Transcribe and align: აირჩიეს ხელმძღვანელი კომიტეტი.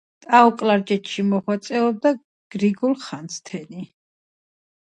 აირჩიეს 0.37 1.11
ხელმძღვანელი 1.49 2.73
კომიტეტი. 2.81 3.87